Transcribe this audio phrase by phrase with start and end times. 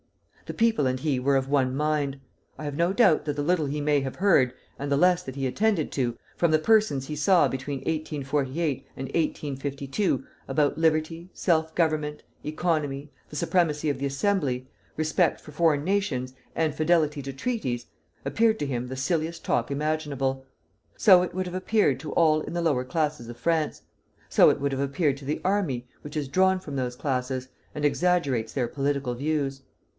[0.47, 2.19] The people and he were of one mind.
[2.57, 5.35] I have no doubt that the little he may have heard, and the less that
[5.35, 11.73] he attended to, from the persons he saw between 1848 and 1852 about liberty, self
[11.75, 14.67] government, economy, the supremacy of the Assembly,
[14.97, 17.85] respect for foreign nations, and fidelity to treaties,
[18.25, 20.45] appeared to him the silliest talk imaginable.
[20.97, 23.83] So it would have appeared to all in the lower classes of France;
[24.27, 27.85] so it would have appeared to the army, which is drawn from those classes, and
[27.85, 29.61] exaggerates their political views."